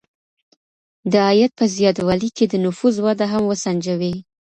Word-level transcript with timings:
د 1.11 1.13
عاید 1.27 1.51
په 1.59 1.65
زیاتوالي 1.75 2.29
کي 2.37 2.45
د 2.49 2.53
نفوس 2.65 2.95
وده 3.05 3.25
هم 3.33 3.43
وسنجوئ. 3.47 4.15